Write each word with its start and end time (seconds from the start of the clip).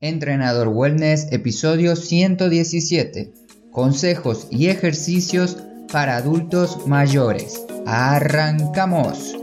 Entrenador 0.00 0.68
Wellness, 0.68 1.26
episodio 1.32 1.96
117. 1.96 3.32
Consejos 3.72 4.46
y 4.48 4.68
ejercicios 4.68 5.56
para 5.90 6.16
adultos 6.16 6.86
mayores. 6.86 7.66
Arrancamos. 7.84 9.34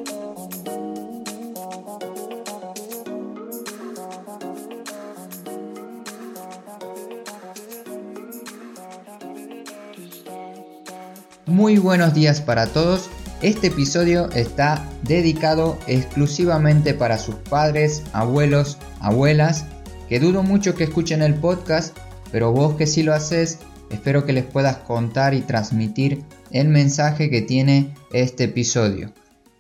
Muy 11.46 11.80
buenos 11.80 12.14
días 12.14 12.40
para 12.40 12.68
todos. 12.68 13.10
Este 13.42 13.68
episodio 13.68 14.30
está 14.32 14.90
dedicado 15.04 15.78
exclusivamente 15.86 16.94
para 16.94 17.18
sus 17.18 17.36
padres, 17.36 18.04
abuelos, 18.14 18.78
abuelas 19.02 19.66
que 20.08 20.20
dudo 20.20 20.44
mucho 20.44 20.76
que 20.76 20.84
escuchen 20.84 21.22
el 21.22 21.36
podcast, 21.36 21.98
pero 22.32 22.52
vos 22.52 22.76
que 22.76 22.86
sí 22.86 23.02
lo 23.02 23.13
haces, 23.13 23.59
espero 23.90 24.26
que 24.26 24.34
les 24.34 24.46
puedas 24.46 24.77
contar 24.77 25.34
y 25.34 25.41
transmitir 25.41 26.23
el 26.52 26.68
mensaje 26.70 27.30
que 27.30 27.41
tiene 27.41 27.96
este 28.13 28.46
episodio. 28.46 29.13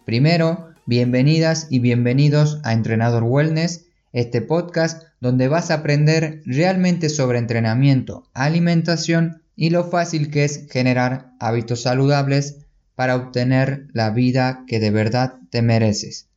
Primero, 0.05 0.69
bienvenidas 0.85 1.67
y 1.71 1.79
bienvenidos 1.79 2.59
a 2.63 2.73
Entrenador 2.73 3.23
Wellness, 3.23 3.85
este 4.13 4.41
podcast 4.41 5.03
donde 5.19 5.47
vas 5.47 5.71
a 5.71 5.75
aprender 5.75 6.41
realmente 6.45 7.09
sobre 7.09 7.39
entrenamiento, 7.39 8.29
alimentación 8.33 9.41
y 9.55 9.71
lo 9.71 9.89
fácil 9.89 10.29
que 10.29 10.43
es 10.43 10.67
generar 10.69 11.31
hábitos 11.39 11.81
saludables 11.81 12.59
para 12.93 13.15
obtener 13.15 13.87
la 13.93 14.11
vida 14.11 14.63
que 14.67 14.79
de 14.79 14.91
verdad 14.91 15.39
te 15.49 15.61
mereces. 15.61 16.29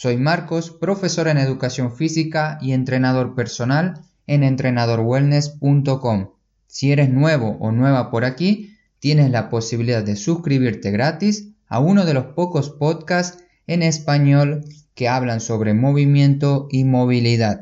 Soy 0.00 0.16
Marcos, 0.16 0.70
profesor 0.70 1.26
en 1.26 1.38
educación 1.38 1.92
física 1.92 2.56
y 2.62 2.70
entrenador 2.70 3.34
personal 3.34 3.94
en 4.28 4.44
entrenadorwellness.com. 4.44 6.28
Si 6.68 6.92
eres 6.92 7.10
nuevo 7.10 7.56
o 7.58 7.72
nueva 7.72 8.08
por 8.12 8.24
aquí, 8.24 8.76
tienes 9.00 9.32
la 9.32 9.50
posibilidad 9.50 10.04
de 10.04 10.14
suscribirte 10.14 10.92
gratis 10.92 11.48
a 11.66 11.80
uno 11.80 12.04
de 12.04 12.14
los 12.14 12.26
pocos 12.26 12.70
podcasts 12.70 13.42
en 13.66 13.82
español 13.82 14.64
que 14.94 15.08
hablan 15.08 15.40
sobre 15.40 15.74
movimiento 15.74 16.68
y 16.70 16.84
movilidad. 16.84 17.60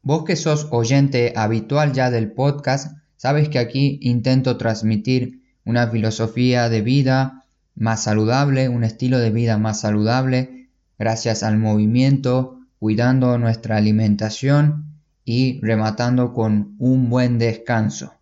Vos 0.00 0.24
que 0.24 0.36
sos 0.36 0.68
oyente 0.70 1.34
habitual 1.36 1.92
ya 1.92 2.10
del 2.10 2.32
podcast, 2.32 2.96
sabes 3.18 3.50
que 3.50 3.58
aquí 3.58 3.98
intento 4.00 4.56
transmitir 4.56 5.42
una 5.66 5.88
filosofía 5.88 6.70
de 6.70 6.80
vida 6.80 7.44
más 7.74 8.02
saludable, 8.02 8.70
un 8.70 8.82
estilo 8.82 9.18
de 9.18 9.30
vida 9.30 9.58
más 9.58 9.80
saludable, 9.80 10.61
gracias 11.02 11.42
al 11.42 11.58
movimiento, 11.58 12.60
cuidando 12.78 13.36
nuestra 13.36 13.76
alimentación 13.76 15.00
y 15.24 15.60
rematando 15.60 16.32
con 16.32 16.76
un 16.78 17.10
buen 17.10 17.40
descanso. 17.40 18.14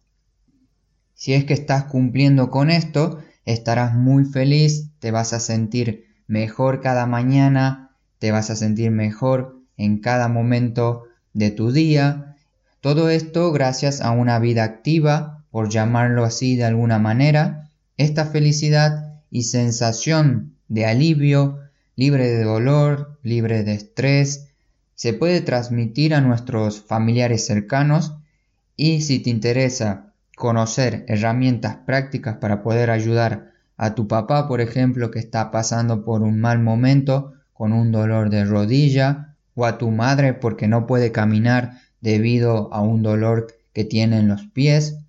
Si 1.13 1.35
es 1.35 1.45
que 1.45 1.53
estás 1.53 1.85
cumpliendo 1.85 2.49
con 2.49 2.71
esto, 2.71 3.19
estarás 3.45 3.95
muy 3.95 4.25
feliz, 4.25 4.89
te 4.99 5.11
vas 5.11 5.35
a 5.35 5.41
sentir 5.41 6.07
mejor 6.27 6.81
cada 6.81 7.05
mañana, 7.05 7.91
te 8.19 8.31
vas 8.33 8.49
a 8.49 8.57
sentir 8.57 8.91
mejor 8.91 9.61
en 9.77 9.99
cada 9.99 10.29
momento 10.29 11.03
de 11.35 11.51
tu 11.51 11.73
día. 11.73 12.35
Todo 12.81 13.11
esto 13.11 13.53
gracias 13.53 14.01
a 14.01 14.13
una 14.13 14.39
vida 14.39 14.65
activa, 14.65 15.45
por 15.51 15.69
llamarlo 15.69 16.25
así 16.25 16.57
de 16.57 16.65
alguna 16.65 16.99
manera. 16.99 17.69
Esta 17.99 18.25
felicidad 18.25 19.21
y 19.31 19.43
sensación 19.43 20.55
de 20.69 20.87
alivio 20.87 21.59
libre 22.01 22.31
de 22.31 22.45
dolor, 22.45 23.19
libre 23.23 23.63
de 23.63 23.75
estrés, 23.75 24.49
se 24.95 25.13
puede 25.13 25.43
transmitir 25.43 26.15
a 26.15 26.23
nuestros 26.23 26.81
familiares 26.81 27.45
cercanos 27.45 28.15
y 28.75 29.03
si 29.03 29.19
te 29.19 29.29
interesa 29.29 30.15
conocer 30.35 31.05
herramientas 31.09 31.77
prácticas 31.85 32.39
para 32.39 32.63
poder 32.63 32.89
ayudar 32.89 33.53
a 33.77 33.95
tu 33.95 34.09
papá, 34.09 34.49
por 34.49 34.63
ejemplo, 34.63 35.11
que 35.11 35.19
está 35.19 35.51
pasando 35.51 36.03
por 36.03 36.23
un 36.23 36.41
mal 36.41 36.59
momento 36.61 37.35
con 37.53 37.75
un 37.75 37.93
dolor 37.93 38.31
de 38.31 38.47
rodilla, 38.47 39.37
o 39.55 39.67
a 39.67 39.77
tu 39.77 39.91
madre 39.91 40.33
porque 40.33 40.69
no 40.69 40.87
puede 40.87 41.13
caminar 41.13 41.81
debido 42.01 42.73
a 42.73 42.81
un 42.81 43.03
dolor 43.03 43.49
que 43.75 43.85
tiene 43.85 44.21
en 44.21 44.29
los 44.29 44.47
pies, 44.47 45.01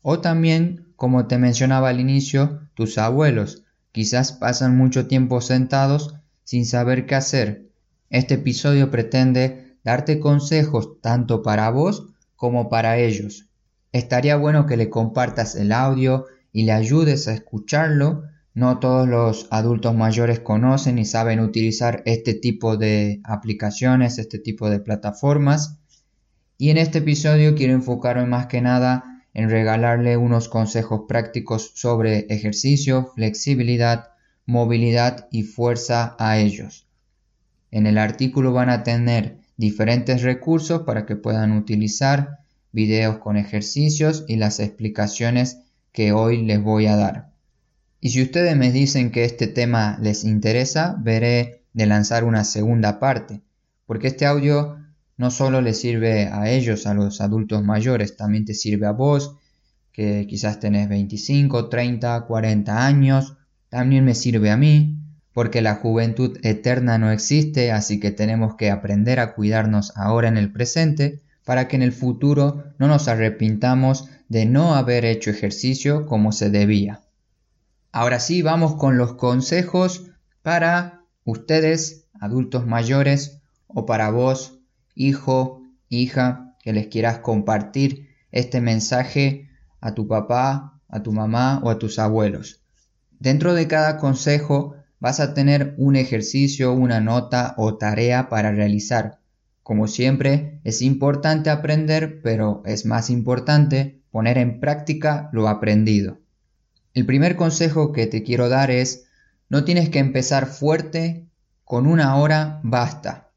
o 0.00 0.20
también, 0.20 0.86
como 0.96 1.26
te 1.26 1.36
mencionaba 1.36 1.90
al 1.90 2.00
inicio, 2.00 2.60
tus 2.72 2.96
abuelos, 2.96 3.64
quizás 3.92 4.32
pasan 4.32 4.78
mucho 4.78 5.08
tiempo 5.08 5.42
sentados 5.42 6.17
sin 6.48 6.64
saber 6.64 7.04
qué 7.04 7.14
hacer. 7.14 7.68
Este 8.08 8.36
episodio 8.36 8.90
pretende 8.90 9.76
darte 9.84 10.18
consejos 10.18 10.98
tanto 11.02 11.42
para 11.42 11.68
vos 11.68 12.06
como 12.36 12.70
para 12.70 12.96
ellos. 12.96 13.50
Estaría 13.92 14.34
bueno 14.36 14.64
que 14.64 14.78
le 14.78 14.88
compartas 14.88 15.56
el 15.56 15.72
audio 15.72 16.24
y 16.50 16.62
le 16.62 16.72
ayudes 16.72 17.28
a 17.28 17.34
escucharlo. 17.34 18.22
No 18.54 18.78
todos 18.78 19.06
los 19.06 19.46
adultos 19.50 19.94
mayores 19.94 20.40
conocen 20.40 20.98
y 20.98 21.04
saben 21.04 21.40
utilizar 21.40 22.02
este 22.06 22.32
tipo 22.32 22.78
de 22.78 23.20
aplicaciones, 23.24 24.16
este 24.18 24.38
tipo 24.38 24.70
de 24.70 24.80
plataformas. 24.80 25.76
Y 26.56 26.70
en 26.70 26.78
este 26.78 27.00
episodio 27.00 27.56
quiero 27.56 27.74
enfocarme 27.74 28.24
más 28.24 28.46
que 28.46 28.62
nada 28.62 29.22
en 29.34 29.50
regalarle 29.50 30.16
unos 30.16 30.48
consejos 30.48 31.02
prácticos 31.06 31.72
sobre 31.74 32.20
ejercicio, 32.30 33.12
flexibilidad, 33.14 34.07
movilidad 34.48 35.28
y 35.30 35.42
fuerza 35.42 36.16
a 36.18 36.38
ellos. 36.38 36.86
En 37.70 37.86
el 37.86 37.98
artículo 37.98 38.54
van 38.54 38.70
a 38.70 38.82
tener 38.82 39.36
diferentes 39.58 40.22
recursos 40.22 40.84
para 40.84 41.04
que 41.04 41.16
puedan 41.16 41.52
utilizar 41.52 42.38
videos 42.72 43.18
con 43.18 43.36
ejercicios 43.36 44.24
y 44.26 44.36
las 44.36 44.58
explicaciones 44.58 45.58
que 45.92 46.12
hoy 46.12 46.46
les 46.46 46.62
voy 46.62 46.86
a 46.86 46.96
dar. 46.96 47.28
Y 48.00 48.08
si 48.08 48.22
ustedes 48.22 48.56
me 48.56 48.72
dicen 48.72 49.10
que 49.10 49.24
este 49.24 49.48
tema 49.48 49.98
les 50.00 50.24
interesa, 50.24 50.96
veré 50.98 51.60
de 51.74 51.84
lanzar 51.84 52.24
una 52.24 52.42
segunda 52.44 52.98
parte, 52.98 53.42
porque 53.84 54.06
este 54.06 54.24
audio 54.24 54.78
no 55.18 55.30
solo 55.30 55.60
le 55.60 55.74
sirve 55.74 56.28
a 56.28 56.50
ellos, 56.50 56.86
a 56.86 56.94
los 56.94 57.20
adultos 57.20 57.62
mayores, 57.62 58.16
también 58.16 58.46
te 58.46 58.54
sirve 58.54 58.86
a 58.86 58.92
vos, 58.92 59.36
que 59.92 60.26
quizás 60.26 60.58
tenés 60.58 60.88
25, 60.88 61.68
30, 61.68 62.24
40 62.24 62.86
años, 62.86 63.37
también 63.68 64.04
me 64.04 64.14
sirve 64.14 64.50
a 64.50 64.56
mí, 64.56 64.96
porque 65.32 65.62
la 65.62 65.76
juventud 65.76 66.38
eterna 66.42 66.98
no 66.98 67.10
existe, 67.10 67.70
así 67.70 68.00
que 68.00 68.10
tenemos 68.10 68.56
que 68.56 68.70
aprender 68.70 69.20
a 69.20 69.34
cuidarnos 69.34 69.92
ahora 69.96 70.28
en 70.28 70.36
el 70.36 70.50
presente 70.50 71.22
para 71.44 71.68
que 71.68 71.76
en 71.76 71.82
el 71.82 71.92
futuro 71.92 72.64
no 72.78 72.88
nos 72.88 73.08
arrepintamos 73.08 74.08
de 74.28 74.46
no 74.46 74.74
haber 74.74 75.04
hecho 75.04 75.30
ejercicio 75.30 76.06
como 76.06 76.32
se 76.32 76.50
debía. 76.50 77.00
Ahora 77.92 78.20
sí, 78.20 78.42
vamos 78.42 78.74
con 78.74 78.98
los 78.98 79.14
consejos 79.14 80.10
para 80.42 81.04
ustedes, 81.24 82.06
adultos 82.20 82.66
mayores, 82.66 83.40
o 83.66 83.86
para 83.86 84.10
vos, 84.10 84.58
hijo, 84.94 85.62
hija, 85.88 86.56
que 86.62 86.72
les 86.72 86.88
quieras 86.88 87.18
compartir 87.18 88.08
este 88.32 88.60
mensaje 88.60 89.48
a 89.80 89.94
tu 89.94 90.08
papá, 90.08 90.80
a 90.88 91.02
tu 91.02 91.12
mamá 91.12 91.60
o 91.62 91.70
a 91.70 91.78
tus 91.78 91.98
abuelos. 91.98 92.62
Dentro 93.20 93.54
de 93.54 93.66
cada 93.66 93.98
consejo 93.98 94.76
vas 95.00 95.20
a 95.20 95.34
tener 95.34 95.74
un 95.76 95.96
ejercicio, 95.96 96.72
una 96.72 97.00
nota 97.00 97.54
o 97.56 97.76
tarea 97.76 98.28
para 98.28 98.52
realizar. 98.52 99.18
Como 99.62 99.86
siempre, 99.86 100.60
es 100.64 100.82
importante 100.82 101.50
aprender, 101.50 102.20
pero 102.22 102.62
es 102.64 102.86
más 102.86 103.10
importante 103.10 104.00
poner 104.10 104.38
en 104.38 104.60
práctica 104.60 105.28
lo 105.32 105.48
aprendido. 105.48 106.18
El 106.94 107.06
primer 107.06 107.36
consejo 107.36 107.92
que 107.92 108.06
te 108.06 108.22
quiero 108.22 108.48
dar 108.48 108.70
es, 108.70 109.06
no 109.48 109.64
tienes 109.64 109.88
que 109.88 109.98
empezar 109.98 110.46
fuerte, 110.46 111.26
con 111.64 111.86
una 111.86 112.16
hora 112.16 112.60
basta. 112.62 113.30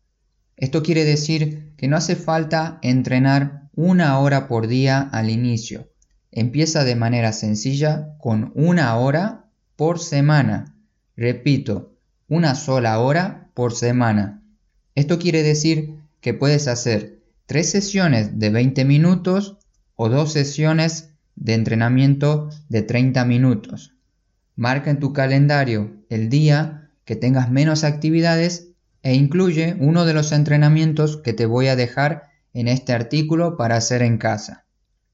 Esto 0.55 0.83
quiere 0.83 1.03
decir 1.03 1.73
que 1.75 1.87
no 1.87 1.97
hace 1.97 2.15
falta 2.15 2.79
entrenar 2.81 3.69
una 3.75 4.19
hora 4.19 4.47
por 4.47 4.67
día 4.67 5.01
al 5.01 5.29
inicio. 5.29 5.89
Empieza 6.31 6.85
de 6.85 6.95
manera 6.95 7.33
sencilla 7.33 8.15
con 8.19 8.51
una 8.55 8.95
hora 8.95 9.40
por 9.81 9.97
semana. 9.97 10.75
Repito, 11.17 11.97
una 12.27 12.53
sola 12.53 12.99
hora 12.99 13.49
por 13.55 13.73
semana. 13.73 14.43
Esto 14.93 15.17
quiere 15.17 15.41
decir 15.41 15.95
que 16.19 16.35
puedes 16.35 16.67
hacer 16.67 17.23
tres 17.47 17.71
sesiones 17.71 18.37
de 18.37 18.51
20 18.51 18.85
minutos 18.85 19.57
o 19.95 20.07
dos 20.07 20.33
sesiones 20.33 21.09
de 21.35 21.55
entrenamiento 21.55 22.49
de 22.69 22.83
30 22.83 23.25
minutos. 23.25 23.95
Marca 24.55 24.91
en 24.91 24.99
tu 24.99 25.13
calendario 25.13 25.95
el 26.09 26.29
día 26.29 26.91
que 27.03 27.15
tengas 27.15 27.49
menos 27.49 27.83
actividades 27.83 28.67
e 29.01 29.15
incluye 29.15 29.75
uno 29.79 30.05
de 30.05 30.13
los 30.13 30.31
entrenamientos 30.31 31.17
que 31.17 31.33
te 31.33 31.47
voy 31.47 31.69
a 31.69 31.75
dejar 31.75 32.25
en 32.53 32.67
este 32.67 32.93
artículo 32.93 33.57
para 33.57 33.77
hacer 33.77 34.03
en 34.03 34.19
casa. 34.19 34.63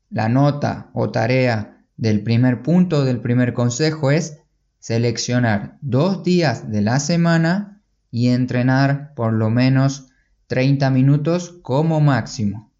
La 0.10 0.28
nota 0.28 0.90
o 0.92 1.10
tarea 1.10 1.86
del 1.96 2.22
primer 2.22 2.64
punto 2.64 3.06
del 3.06 3.22
primer 3.22 3.54
consejo 3.54 4.12
es 4.12 4.42
seleccionar 4.80 5.78
dos 5.82 6.24
días 6.24 6.72
de 6.72 6.82
la 6.82 7.00
semana 7.00 7.82
y 8.12 8.30
entrenar 8.30 9.14
por 9.16 9.34
lo 9.34 9.50
menos 9.50 10.08
30 10.48 10.90
minutos 10.90 11.60
como 11.62 12.00
máximo. 12.00 12.72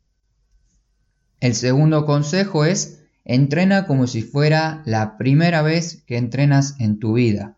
El 1.40 1.54
segundo 1.54 2.06
consejo 2.06 2.66
es 2.66 3.04
entrena 3.26 3.86
como 3.86 4.08
si 4.08 4.22
fuera 4.22 4.82
la 4.86 5.18
primera 5.18 5.62
vez 5.62 6.04
que 6.08 6.18
entrenas 6.18 6.76
en 6.80 6.98
tu 7.00 7.14
vida. 7.14 7.58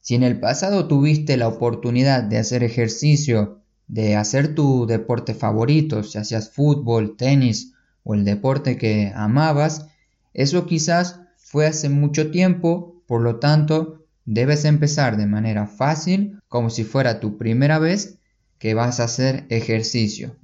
Si 0.00 0.14
en 0.14 0.22
el 0.22 0.40
pasado 0.40 0.88
tuviste 0.88 1.36
la 1.36 1.48
oportunidad 1.48 2.22
de 2.22 2.38
hacer 2.38 2.64
ejercicio, 2.64 3.60
de 3.86 4.16
hacer 4.16 4.54
tu 4.54 4.86
deporte 4.86 5.34
favorito, 5.34 6.02
si 6.02 6.18
hacías 6.18 6.50
fútbol, 6.50 7.16
tenis 7.16 7.74
o 8.04 8.14
el 8.14 8.24
deporte 8.24 8.76
que 8.76 9.12
amabas, 9.14 9.86
eso 10.34 10.66
quizás 10.66 11.20
fue 11.36 11.66
hace 11.66 11.88
mucho 11.88 12.30
tiempo, 12.30 12.97
por 13.08 13.22
lo 13.22 13.36
tanto, 13.36 14.04
debes 14.26 14.66
empezar 14.66 15.16
de 15.16 15.26
manera 15.26 15.66
fácil, 15.66 16.38
como 16.46 16.68
si 16.68 16.84
fuera 16.84 17.20
tu 17.20 17.38
primera 17.38 17.78
vez 17.78 18.18
que 18.58 18.74
vas 18.74 19.00
a 19.00 19.04
hacer 19.04 19.46
ejercicio. 19.48 20.36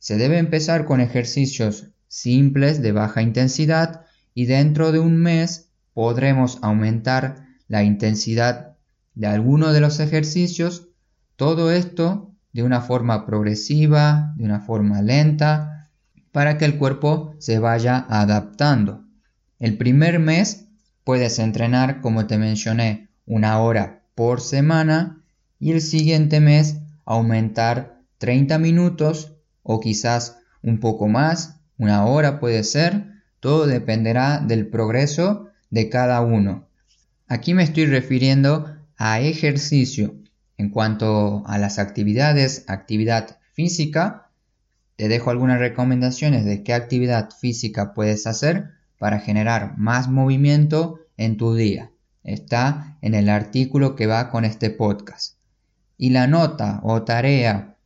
Se 0.00 0.16
debe 0.16 0.38
empezar 0.38 0.84
con 0.84 1.00
ejercicios 1.00 1.92
simples 2.08 2.82
de 2.82 2.90
baja 2.90 3.22
intensidad 3.22 4.04
y 4.34 4.46
dentro 4.46 4.90
de 4.90 4.98
un 4.98 5.16
mes 5.16 5.70
podremos 5.94 6.58
aumentar 6.60 7.46
la 7.68 7.84
intensidad 7.84 8.76
de 9.14 9.28
alguno 9.28 9.72
de 9.72 9.80
los 9.80 10.00
ejercicios. 10.00 10.88
Todo 11.36 11.70
esto 11.70 12.34
de 12.52 12.64
una 12.64 12.80
forma 12.80 13.26
progresiva, 13.26 14.34
de 14.36 14.44
una 14.44 14.58
forma 14.58 15.02
lenta, 15.02 15.88
para 16.32 16.58
que 16.58 16.64
el 16.64 16.78
cuerpo 16.78 17.36
se 17.38 17.60
vaya 17.60 18.04
adaptando. 18.08 19.04
El 19.60 19.76
primer 19.76 20.18
mes 20.18 20.67
puedes 21.08 21.38
entrenar, 21.38 22.02
como 22.02 22.26
te 22.26 22.36
mencioné, 22.36 23.08
una 23.24 23.60
hora 23.60 24.02
por 24.14 24.42
semana 24.42 25.24
y 25.58 25.72
el 25.72 25.80
siguiente 25.80 26.38
mes 26.38 26.82
aumentar 27.06 28.02
30 28.18 28.58
minutos 28.58 29.32
o 29.62 29.80
quizás 29.80 30.36
un 30.60 30.80
poco 30.80 31.08
más, 31.08 31.60
una 31.78 32.04
hora 32.04 32.38
puede 32.38 32.62
ser, 32.62 33.06
todo 33.40 33.66
dependerá 33.66 34.40
del 34.40 34.66
progreso 34.66 35.48
de 35.70 35.88
cada 35.88 36.20
uno. 36.20 36.68
Aquí 37.26 37.54
me 37.54 37.62
estoy 37.62 37.86
refiriendo 37.86 38.76
a 38.98 39.22
ejercicio. 39.22 40.14
En 40.58 40.68
cuanto 40.68 41.42
a 41.46 41.56
las 41.56 41.78
actividades, 41.78 42.66
actividad 42.66 43.38
física, 43.54 44.28
te 44.96 45.08
dejo 45.08 45.30
algunas 45.30 45.58
recomendaciones 45.58 46.44
de 46.44 46.62
qué 46.62 46.74
actividad 46.74 47.30
física 47.30 47.94
puedes 47.94 48.26
hacer 48.26 48.76
para 48.98 49.20
generar 49.20 49.78
más 49.78 50.08
movimiento 50.08 51.00
en 51.16 51.36
tu 51.36 51.54
día. 51.54 51.92
Está 52.24 52.98
en 53.00 53.14
el 53.14 53.28
artículo 53.28 53.96
que 53.96 54.06
va 54.06 54.30
con 54.30 54.44
este 54.44 54.70
podcast. 54.70 55.38
Y 55.96 56.10
la 56.10 56.26
nota 56.26 56.80
o 56.82 57.02
tarea 57.02 57.76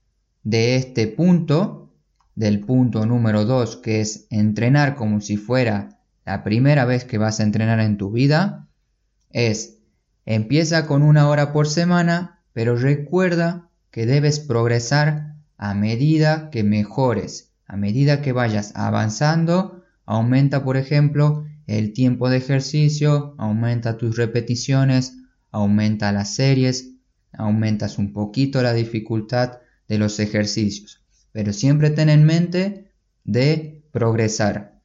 de 0.43 0.76
este 0.76 1.06
punto, 1.06 1.93
del 2.35 2.61
punto 2.61 3.06
número 3.06 3.44
2, 3.44 3.76
que 3.76 4.00
es 4.00 4.26
entrenar 4.31 4.97
como 4.97 5.20
si 5.20 5.37
fuera 5.37 6.00
la 6.25 6.43
primera 6.44 6.85
vez 6.85 7.05
que 7.05 7.19
vas 7.19 7.41
a 7.41 7.43
entrenar 7.43 7.81
en 7.81 7.99
tu 7.99 8.11
vida, 8.11 8.69
es 9.31 9.79
empieza 10.25 10.87
con 10.87 11.03
una 11.03 11.29
hora 11.29 11.53
por 11.53 11.69
semana, 11.69 12.43
pero 12.53 12.76
recuerda 12.76 13.70
que 13.91 14.06
debes 14.06 14.41
progresar 14.41 15.37
a 15.56 15.75
medida 15.75 16.50
que 16.50 16.64
mejores, 16.64 17.53
a 17.67 17.76
medida 17.76 18.23
que 18.23 18.32
vayas 18.32 18.73
avanzando, 18.75 19.81
aumenta 20.12 20.62
por 20.62 20.76
ejemplo 20.76 21.47
el 21.67 21.94
tiempo 21.94 22.29
de 22.29 22.37
ejercicio, 22.37 23.35
aumenta 23.38 23.97
tus 23.97 24.17
repeticiones, 24.17 25.17
aumenta 25.50 26.12
las 26.12 26.35
series, 26.35 26.91
aumentas 27.32 27.97
un 27.97 28.12
poquito 28.12 28.62
la 28.62 28.75
dificultad 28.75 29.61
de 29.88 29.97
los 29.97 30.20
ejercicios, 30.20 31.03
pero 31.32 31.55
siempre 31.55 31.88
ten 31.88 32.11
en 32.11 32.26
mente 32.26 32.93
de 33.25 33.85
progresar. 33.91 34.82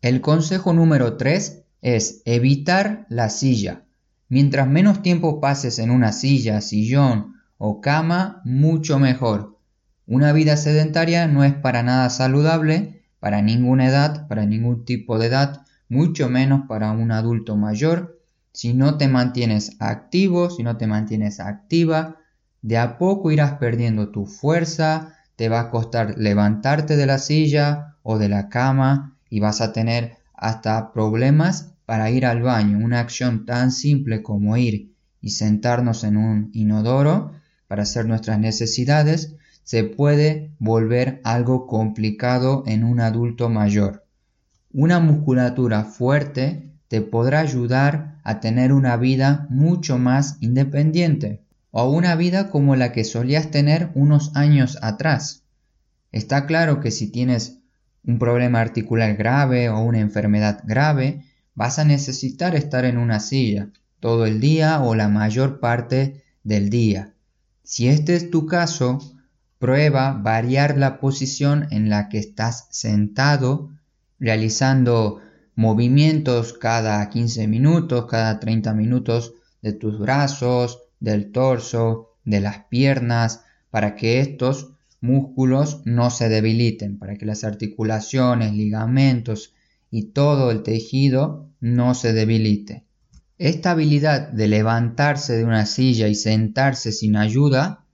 El 0.00 0.22
consejo 0.22 0.72
número 0.72 1.18
3 1.18 1.64
es 1.82 2.22
evitar 2.24 3.06
la 3.10 3.28
silla. 3.28 3.84
Mientras 4.30 4.66
menos 4.66 5.02
tiempo 5.02 5.38
pases 5.38 5.78
en 5.78 5.90
una 5.90 6.12
silla, 6.12 6.62
sillón 6.62 7.34
o 7.58 7.82
cama, 7.82 8.40
mucho 8.44 8.98
mejor. 8.98 9.58
Una 10.06 10.32
vida 10.32 10.56
sedentaria 10.56 11.26
no 11.26 11.44
es 11.44 11.52
para 11.52 11.82
nada 11.82 12.08
saludable, 12.08 12.95
para 13.26 13.42
ninguna 13.42 13.88
edad, 13.88 14.28
para 14.28 14.46
ningún 14.46 14.84
tipo 14.84 15.18
de 15.18 15.26
edad, 15.26 15.66
mucho 15.88 16.28
menos 16.28 16.68
para 16.68 16.92
un 16.92 17.10
adulto 17.10 17.56
mayor. 17.56 18.20
Si 18.52 18.72
no 18.72 18.98
te 18.98 19.08
mantienes 19.08 19.72
activo, 19.80 20.48
si 20.48 20.62
no 20.62 20.76
te 20.76 20.86
mantienes 20.86 21.40
activa, 21.40 22.18
de 22.62 22.78
a 22.78 22.98
poco 22.98 23.32
irás 23.32 23.54
perdiendo 23.54 24.10
tu 24.10 24.26
fuerza, 24.26 25.16
te 25.34 25.48
va 25.48 25.58
a 25.58 25.70
costar 25.70 26.14
levantarte 26.16 26.96
de 26.96 27.04
la 27.04 27.18
silla 27.18 27.96
o 28.04 28.16
de 28.16 28.28
la 28.28 28.48
cama 28.48 29.18
y 29.28 29.40
vas 29.40 29.60
a 29.60 29.72
tener 29.72 30.18
hasta 30.32 30.92
problemas 30.92 31.74
para 31.84 32.12
ir 32.12 32.26
al 32.26 32.42
baño. 32.42 32.78
Una 32.78 33.00
acción 33.00 33.44
tan 33.44 33.72
simple 33.72 34.22
como 34.22 34.56
ir 34.56 34.94
y 35.20 35.30
sentarnos 35.30 36.04
en 36.04 36.16
un 36.16 36.50
inodoro 36.52 37.32
para 37.66 37.82
hacer 37.82 38.06
nuestras 38.06 38.38
necesidades 38.38 39.34
se 39.66 39.82
puede 39.82 40.52
volver 40.60 41.20
algo 41.24 41.66
complicado 41.66 42.62
en 42.68 42.84
un 42.84 43.00
adulto 43.00 43.48
mayor. 43.48 44.06
Una 44.72 45.00
musculatura 45.00 45.82
fuerte 45.82 46.70
te 46.86 47.00
podrá 47.00 47.40
ayudar 47.40 48.20
a 48.22 48.38
tener 48.38 48.72
una 48.72 48.96
vida 48.96 49.48
mucho 49.50 49.98
más 49.98 50.36
independiente 50.40 51.42
o 51.72 51.90
una 51.90 52.14
vida 52.14 52.48
como 52.48 52.76
la 52.76 52.92
que 52.92 53.02
solías 53.02 53.50
tener 53.50 53.90
unos 53.96 54.36
años 54.36 54.78
atrás. 54.82 55.42
Está 56.12 56.46
claro 56.46 56.78
que 56.78 56.92
si 56.92 57.08
tienes 57.08 57.58
un 58.04 58.20
problema 58.20 58.60
articular 58.60 59.16
grave 59.16 59.68
o 59.68 59.80
una 59.80 59.98
enfermedad 59.98 60.62
grave, 60.64 61.24
vas 61.56 61.80
a 61.80 61.84
necesitar 61.84 62.54
estar 62.54 62.84
en 62.84 62.98
una 62.98 63.18
silla 63.18 63.70
todo 63.98 64.26
el 64.26 64.38
día 64.38 64.80
o 64.80 64.94
la 64.94 65.08
mayor 65.08 65.58
parte 65.58 66.22
del 66.44 66.70
día. 66.70 67.14
Si 67.64 67.88
este 67.88 68.14
es 68.14 68.30
tu 68.30 68.46
caso, 68.46 69.00
prueba 69.58 70.12
variar 70.12 70.76
la 70.76 71.00
posición 71.00 71.66
en 71.70 71.88
la 71.88 72.08
que 72.08 72.18
estás 72.18 72.68
sentado 72.70 73.70
realizando 74.18 75.20
movimientos 75.54 76.52
cada 76.52 77.08
15 77.08 77.46
minutos, 77.48 78.06
cada 78.06 78.38
30 78.38 78.74
minutos 78.74 79.34
de 79.62 79.72
tus 79.72 79.98
brazos, 79.98 80.82
del 81.00 81.32
torso, 81.32 82.16
de 82.24 82.40
las 82.40 82.64
piernas, 82.66 83.42
para 83.70 83.94
que 83.94 84.20
estos 84.20 84.72
músculos 85.00 85.82
no 85.84 86.10
se 86.10 86.28
debiliten, 86.28 86.98
para 86.98 87.16
que 87.16 87.26
las 87.26 87.44
articulaciones, 87.44 88.52
ligamentos 88.52 89.54
y 89.90 90.10
todo 90.10 90.50
el 90.50 90.62
tejido 90.62 91.48
no 91.60 91.94
se 91.94 92.12
debilite. 92.12 92.84
Esta 93.38 93.72
habilidad 93.72 94.28
de 94.28 94.48
levantarse 94.48 95.36
de 95.36 95.44
una 95.44 95.66
silla 95.66 96.08
y 96.08 96.14
sentarse 96.14 96.92
sin 96.92 97.16
ayuda 97.16 97.85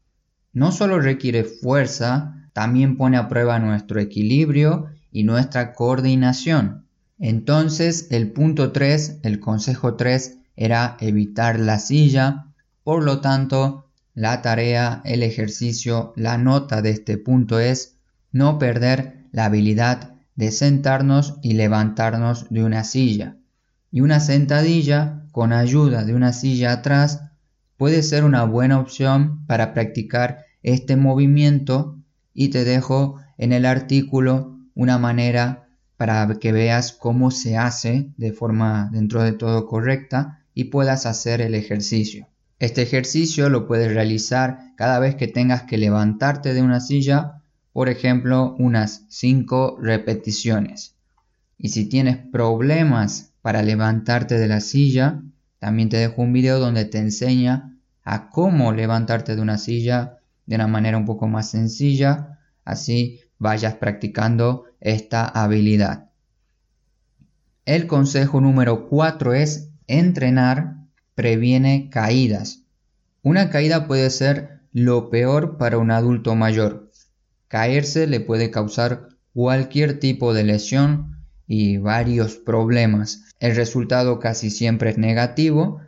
no 0.52 0.73
solo 0.73 1.00
requiere 1.00 1.44
fuerza, 1.44 2.49
también 2.52 2.97
pone 2.97 3.16
a 3.16 3.28
prueba 3.28 3.59
nuestro 3.59 4.00
equilibrio 4.00 4.87
y 5.11 5.25
nuestra 5.25 5.73
coordinación. 5.73 6.87
Entonces 7.18 8.09
el 8.11 8.32
punto 8.32 8.73
3, 8.73 9.21
el 9.23 9.40
consejo 9.40 9.94
3 9.94 10.38
era 10.56 10.97
evitar 11.00 11.59
la 11.59 11.78
silla, 11.78 12.47
por 12.85 13.02
lo 13.02 13.21
tanto 13.21 13.87
la 14.14 14.42
tarea, 14.42 15.00
el 15.04 15.23
ejercicio, 15.23 16.12
la 16.16 16.37
nota 16.37 16.82
de 16.82 16.90
este 16.90 17.16
punto 17.16 17.59
es 17.59 17.97
no 18.30 18.59
perder 18.59 19.26
la 19.32 19.47
habilidad 19.47 20.14
de 20.35 20.50
sentarnos 20.50 21.37
y 21.42 21.54
levantarnos 21.54 22.47
de 22.50 22.64
una 22.64 22.85
silla. 22.85 23.37
Y 23.90 24.00
una 24.00 24.21
sentadilla 24.21 25.26
con 25.32 25.52
ayuda 25.52 26.04
de 26.04 26.14
una 26.14 26.32
silla 26.32 26.73
atrás 26.73 27.23
puede 27.82 28.04
ser 28.04 28.22
una 28.22 28.44
buena 28.44 28.78
opción 28.78 29.44
para 29.48 29.74
practicar 29.74 30.44
este 30.62 30.94
movimiento 30.94 31.98
y 32.32 32.50
te 32.50 32.62
dejo 32.62 33.16
en 33.38 33.52
el 33.52 33.66
artículo 33.66 34.56
una 34.76 34.98
manera 34.98 35.66
para 35.96 36.32
que 36.40 36.52
veas 36.52 36.92
cómo 36.92 37.32
se 37.32 37.56
hace 37.56 38.12
de 38.16 38.32
forma 38.32 38.88
dentro 38.92 39.24
de 39.24 39.32
todo 39.32 39.66
correcta 39.66 40.44
y 40.54 40.66
puedas 40.66 41.06
hacer 41.06 41.40
el 41.40 41.56
ejercicio. 41.56 42.28
Este 42.60 42.82
ejercicio 42.82 43.48
lo 43.48 43.66
puedes 43.66 43.92
realizar 43.92 44.60
cada 44.76 45.00
vez 45.00 45.16
que 45.16 45.26
tengas 45.26 45.64
que 45.64 45.76
levantarte 45.76 46.54
de 46.54 46.62
una 46.62 46.78
silla, 46.78 47.42
por 47.72 47.88
ejemplo, 47.88 48.54
unas 48.60 49.06
5 49.08 49.78
repeticiones. 49.82 50.94
Y 51.58 51.70
si 51.70 51.86
tienes 51.86 52.16
problemas 52.16 53.32
para 53.42 53.60
levantarte 53.64 54.38
de 54.38 54.46
la 54.46 54.60
silla, 54.60 55.20
también 55.62 55.90
te 55.90 55.97
dejo 55.97 56.23
un 56.23 56.33
video 56.33 56.59
donde 56.59 56.87
te 56.87 56.99
enseña 56.99 57.78
a 58.02 58.31
cómo 58.31 58.73
levantarte 58.73 59.37
de 59.37 59.42
una 59.42 59.59
silla 59.59 60.19
de 60.45 60.57
una 60.57 60.66
manera 60.66 60.99
un 60.99 61.04
poco 61.04 61.28
más 61.28 61.50
sencilla, 61.50 62.40
así 62.64 63.21
vayas 63.38 63.76
practicando 63.76 64.64
esta 64.81 65.25
habilidad. 65.25 66.11
El 67.64 67.87
consejo 67.87 68.40
número 68.40 68.88
4 68.88 69.35
es 69.35 69.71
entrenar 69.87 70.78
previene 71.14 71.90
caídas. 71.90 72.64
Una 73.23 73.49
caída 73.49 73.87
puede 73.87 74.11
ser 74.11 74.62
lo 74.73 75.11
peor 75.11 75.59
para 75.59 75.78
un 75.78 75.92
adulto 75.92 76.35
mayor. 76.35 76.90
Caerse 77.47 78.09
le 78.09 78.19
puede 78.19 78.50
causar 78.50 79.11
cualquier 79.33 80.00
tipo 80.00 80.35
de 80.35 80.42
lesión 80.42 81.19
y 81.47 81.76
varios 81.76 82.35
problemas. 82.35 83.31
El 83.42 83.56
resultado 83.56 84.20
casi 84.20 84.50
siempre 84.50 84.90
es 84.90 84.99
negativo, 84.99 85.80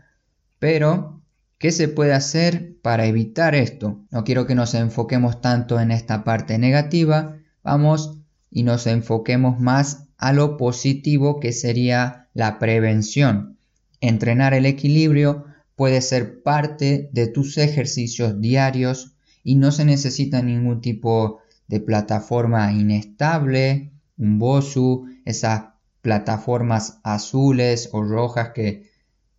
pero 0.59 1.23
¿qué 1.59 1.71
se 1.71 1.87
puede 1.87 2.13
hacer 2.13 2.75
para 2.83 3.07
evitar 3.07 3.55
esto? 3.55 4.05
No 4.11 4.25
quiero 4.25 4.45
que 4.49 4.57
nos 4.57 4.75
enfoquemos 4.75 5.41
tanto 5.41 5.79
en 5.79 5.93
esta 5.93 6.25
parte 6.25 6.59
negativa, 6.59 7.37
vamos 7.63 8.19
y 8.51 8.65
nos 8.65 8.89
enfoquemos 8.89 9.61
más 9.61 10.09
a 10.19 10.33
lo 10.33 10.57
positivo 10.57 11.39
que 11.39 11.53
sería 11.53 12.29
la 12.35 12.59
prevención. 12.59 13.57
Entrenar 14.01 14.53
el 14.53 14.67
equilibrio 14.67 15.45
puede 15.77 16.01
ser 16.01 16.43
parte 16.43 17.09
de 17.13 17.29
tus 17.29 17.57
ejercicios 17.57 18.41
diarios 18.41 19.15
y 19.45 19.55
no 19.55 19.71
se 19.71 19.85
necesita 19.85 20.43
ningún 20.43 20.81
tipo 20.81 21.39
de 21.69 21.79
plataforma 21.79 22.73
inestable, 22.73 23.93
un 24.19 24.41
BOSU, 24.41 25.07
esas 25.25 25.74
plataformas 26.05 27.01
azules 27.03 27.89
o 27.93 28.03
rojas 28.03 28.51
que 28.51 28.91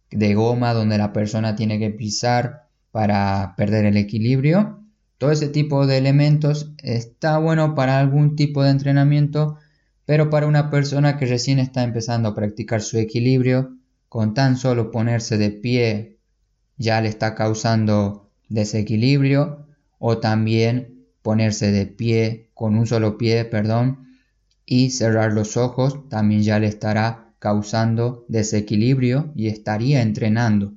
de 0.10 0.34
goma 0.34 0.74
donde 0.74 0.98
la 0.98 1.13
persona 1.13 1.55
tiene 1.55 1.77
que 1.77 1.91
pisar 1.91 2.69
para 2.89 3.53
perder 3.55 3.86
el 3.86 3.98
equilibrio. 3.98 4.84
Todo 5.19 5.31
ese 5.31 5.48
tipo 5.48 5.86
de 5.86 6.00
elementos 6.00 6.74
está 6.81 7.38
bueno 7.38 7.75
para 7.75 8.00
algún 8.00 8.36
tipo 8.36 8.63
de 8.63 8.72
entrenamiento, 8.72 9.57
pero 10.05 10.31
para 10.31 10.48
una 10.48 10.72
persona 10.72 11.17
que 11.17 11.27
recién 11.27 11.60
está 11.60 11.84
empezando 11.84 12.29
a 12.29 12.36
practicar 12.36 12.81
su 12.81 12.98
equilibrio, 12.98 13.77
con 14.10 14.34
tan 14.34 14.57
solo 14.57 14.89
ponerse 14.89 15.38
de 15.38 15.51
pie 15.51 16.17
ya 16.77 17.00
le 17.00 17.10
está 17.10 17.36
causando 17.36 18.31
desequilibrio 18.50 19.67
o 20.00 20.17
también 20.17 21.05
ponerse 21.22 21.72
de 21.72 21.86
pie 21.86 22.50
con 22.55 22.75
un 22.75 22.88
solo 22.88 23.19
pie, 23.19 23.45
perdón, 23.45 24.05
y 24.65 24.89
cerrar 24.89 25.34
los 25.34 25.57
ojos 25.57 26.10
también 26.10 26.43
ya 26.43 26.60
le 26.60 26.67
estará 26.67 27.34
causando 27.39 28.25
desequilibrio 28.27 29.31
y 29.36 29.48
estaría 29.48 30.01
entrenando. 30.01 30.74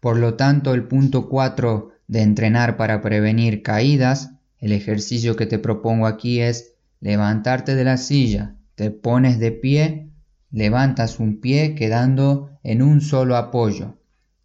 Por 0.00 0.18
lo 0.18 0.34
tanto, 0.34 0.74
el 0.74 0.84
punto 0.84 1.28
4 1.28 1.90
de 2.06 2.22
entrenar 2.22 2.76
para 2.76 3.00
prevenir 3.00 3.62
caídas, 3.62 4.32
el 4.58 4.72
ejercicio 4.72 5.36
que 5.36 5.46
te 5.46 5.58
propongo 5.58 6.06
aquí 6.06 6.40
es 6.40 6.74
levantarte 7.00 7.74
de 7.74 7.84
la 7.84 7.96
silla, 7.96 8.54
te 8.74 8.90
pones 8.90 9.38
de 9.38 9.52
pie, 9.52 10.08
levantas 10.50 11.18
un 11.18 11.40
pie 11.40 11.74
quedando 11.74 12.50
en 12.62 12.82
un 12.82 13.00
solo 13.00 13.36
apoyo. 13.36 13.96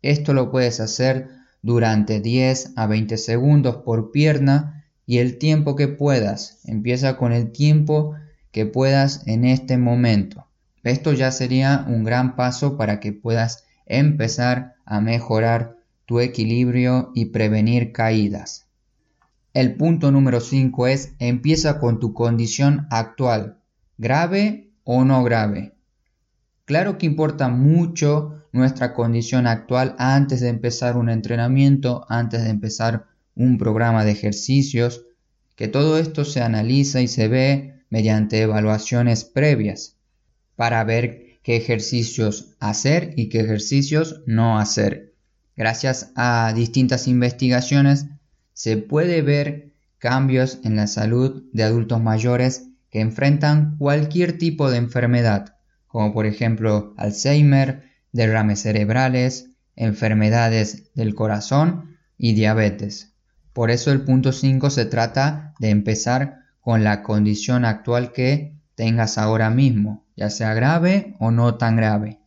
Esto 0.01 0.33
lo 0.33 0.51
puedes 0.51 0.79
hacer 0.79 1.27
durante 1.61 2.19
10 2.21 2.73
a 2.75 2.87
20 2.87 3.17
segundos 3.17 3.77
por 3.77 4.11
pierna 4.11 4.85
y 5.05 5.17
el 5.17 5.37
tiempo 5.37 5.75
que 5.75 5.87
puedas. 5.87 6.59
Empieza 6.65 7.17
con 7.17 7.31
el 7.31 7.51
tiempo 7.51 8.15
que 8.51 8.65
puedas 8.65 9.27
en 9.27 9.45
este 9.45 9.77
momento. 9.77 10.47
Esto 10.83 11.13
ya 11.13 11.31
sería 11.31 11.85
un 11.87 12.03
gran 12.03 12.35
paso 12.35 12.77
para 12.77 12.99
que 12.99 13.13
puedas 13.13 13.65
empezar 13.85 14.75
a 14.85 15.01
mejorar 15.01 15.77
tu 16.05 16.19
equilibrio 16.19 17.11
y 17.13 17.25
prevenir 17.25 17.91
caídas. 17.91 18.67
El 19.53 19.75
punto 19.75 20.11
número 20.11 20.39
5 20.39 20.87
es 20.87 21.13
empieza 21.19 21.79
con 21.79 21.99
tu 21.99 22.13
condición 22.13 22.87
actual, 22.89 23.59
grave 23.97 24.71
o 24.83 25.03
no 25.03 25.23
grave. 25.23 25.73
Claro 26.65 26.97
que 26.97 27.07
importa 27.07 27.49
mucho 27.49 28.43
nuestra 28.51 28.93
condición 28.93 29.47
actual 29.47 29.95
antes 29.97 30.39
de 30.41 30.49
empezar 30.49 30.97
un 30.97 31.09
entrenamiento, 31.09 32.05
antes 32.09 32.43
de 32.43 32.49
empezar 32.49 33.05
un 33.35 33.57
programa 33.57 34.05
de 34.05 34.11
ejercicios, 34.11 35.05
que 35.55 35.67
todo 35.67 35.97
esto 35.97 36.25
se 36.25 36.41
analiza 36.41 37.01
y 37.01 37.07
se 37.07 37.27
ve 37.27 37.78
mediante 37.89 38.41
evaluaciones 38.41 39.23
previas 39.23 39.97
para 40.55 40.83
ver 40.83 41.39
qué 41.43 41.55
ejercicios 41.55 42.55
hacer 42.59 43.13
y 43.15 43.29
qué 43.29 43.41
ejercicios 43.41 44.21
no 44.25 44.59
hacer. 44.59 45.15
Gracias 45.55 46.11
a 46.15 46.53
distintas 46.55 47.07
investigaciones 47.07 48.05
se 48.53 48.77
puede 48.77 49.21
ver 49.21 49.73
cambios 49.97 50.59
en 50.63 50.75
la 50.75 50.87
salud 50.87 51.43
de 51.53 51.63
adultos 51.63 52.01
mayores 52.01 52.69
que 52.89 53.01
enfrentan 53.01 53.77
cualquier 53.77 54.37
tipo 54.37 54.69
de 54.71 54.77
enfermedad, 54.77 55.55
como 55.87 56.13
por 56.13 56.25
ejemplo 56.25 56.93
Alzheimer, 56.97 57.83
derrames 58.11 58.61
cerebrales, 58.61 59.49
enfermedades 59.75 60.91
del 60.93 61.15
corazón 61.15 61.97
y 62.17 62.33
diabetes. 62.33 63.13
Por 63.53 63.71
eso 63.71 63.91
el 63.91 64.01
punto 64.01 64.31
5 64.31 64.69
se 64.69 64.85
trata 64.85 65.53
de 65.59 65.69
empezar 65.69 66.38
con 66.61 66.83
la 66.83 67.03
condición 67.03 67.65
actual 67.65 68.11
que 68.11 68.55
tengas 68.75 69.17
ahora 69.17 69.49
mismo, 69.49 70.05
ya 70.15 70.29
sea 70.29 70.53
grave 70.53 71.15
o 71.19 71.31
no 71.31 71.55
tan 71.55 71.75
grave. 71.75 72.19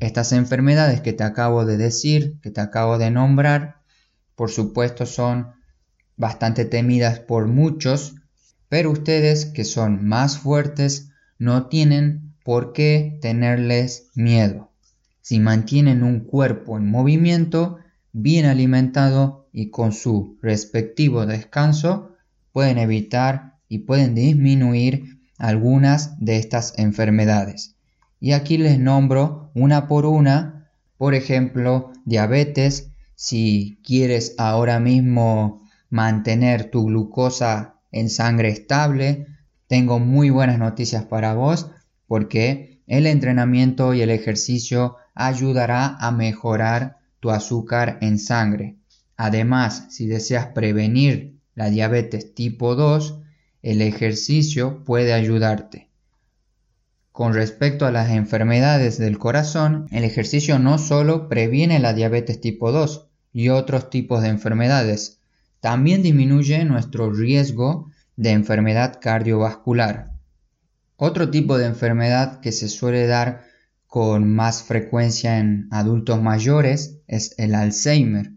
Estas 0.00 0.32
enfermedades 0.32 1.00
que 1.00 1.12
te 1.12 1.24
acabo 1.24 1.64
de 1.64 1.76
decir, 1.76 2.38
que 2.42 2.50
te 2.50 2.60
acabo 2.60 2.98
de 2.98 3.10
nombrar, 3.10 3.82
por 4.34 4.50
supuesto 4.50 5.06
son 5.06 5.52
bastante 6.16 6.64
temidas 6.64 7.20
por 7.20 7.46
muchos, 7.46 8.16
pero 8.68 8.90
ustedes 8.90 9.46
que 9.46 9.64
son 9.64 10.04
más 10.04 10.38
fuertes 10.38 11.10
no 11.38 11.66
tienen 11.66 12.34
por 12.44 12.72
qué 12.72 13.18
tenerles 13.20 14.10
miedo. 14.14 14.70
Si 15.20 15.38
mantienen 15.38 16.02
un 16.02 16.20
cuerpo 16.20 16.76
en 16.76 16.90
movimiento, 16.90 17.78
bien 18.12 18.46
alimentado 18.46 19.48
y 19.52 19.70
con 19.70 19.92
su 19.92 20.38
respectivo 20.42 21.26
descanso, 21.26 22.16
pueden 22.52 22.78
evitar 22.78 23.51
y 23.72 23.78
pueden 23.78 24.14
disminuir 24.14 25.18
algunas 25.38 26.20
de 26.20 26.36
estas 26.36 26.74
enfermedades. 26.76 27.74
Y 28.20 28.32
aquí 28.32 28.58
les 28.58 28.78
nombro 28.78 29.50
una 29.54 29.88
por 29.88 30.04
una, 30.04 30.68
por 30.98 31.14
ejemplo, 31.14 31.90
diabetes, 32.04 32.90
si 33.14 33.80
quieres 33.82 34.34
ahora 34.36 34.78
mismo 34.78 35.66
mantener 35.88 36.70
tu 36.70 36.84
glucosa 36.84 37.76
en 37.90 38.10
sangre 38.10 38.50
estable, 38.50 39.26
tengo 39.68 39.98
muy 39.98 40.28
buenas 40.28 40.58
noticias 40.58 41.06
para 41.06 41.32
vos 41.32 41.70
porque 42.06 42.82
el 42.86 43.06
entrenamiento 43.06 43.94
y 43.94 44.02
el 44.02 44.10
ejercicio 44.10 44.96
ayudará 45.14 45.96
a 45.98 46.10
mejorar 46.10 46.98
tu 47.20 47.30
azúcar 47.30 47.96
en 48.02 48.18
sangre. 48.18 48.76
Además, 49.16 49.86
si 49.88 50.06
deseas 50.06 50.48
prevenir 50.48 51.40
la 51.54 51.70
diabetes 51.70 52.34
tipo 52.34 52.74
2, 52.74 53.20
el 53.62 53.80
ejercicio 53.80 54.82
puede 54.84 55.12
ayudarte. 55.12 55.88
Con 57.12 57.34
respecto 57.34 57.86
a 57.86 57.92
las 57.92 58.10
enfermedades 58.10 58.98
del 58.98 59.18
corazón, 59.18 59.86
el 59.90 60.04
ejercicio 60.04 60.58
no 60.58 60.78
solo 60.78 61.28
previene 61.28 61.78
la 61.78 61.92
diabetes 61.92 62.40
tipo 62.40 62.72
2 62.72 63.06
y 63.32 63.50
otros 63.50 63.90
tipos 63.90 64.22
de 64.22 64.28
enfermedades, 64.28 65.20
también 65.60 66.02
disminuye 66.02 66.64
nuestro 66.64 67.12
riesgo 67.12 67.90
de 68.16 68.30
enfermedad 68.30 68.98
cardiovascular. 69.00 70.12
Otro 70.96 71.30
tipo 71.30 71.58
de 71.58 71.66
enfermedad 71.66 72.40
que 72.40 72.50
se 72.50 72.68
suele 72.68 73.06
dar 73.06 73.44
con 73.86 74.28
más 74.28 74.62
frecuencia 74.62 75.38
en 75.38 75.68
adultos 75.70 76.20
mayores 76.22 76.98
es 77.06 77.34
el 77.38 77.54
Alzheimer. 77.54 78.32